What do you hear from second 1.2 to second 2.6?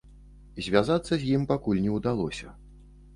з ім пакуль не ўдалося.